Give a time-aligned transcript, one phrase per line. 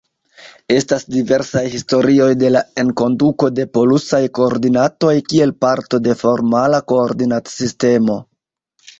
[0.75, 8.17] Estas diversaj historioj de la enkonduko de polusaj koordinatoj kiel parto de formala koordinatsistemo.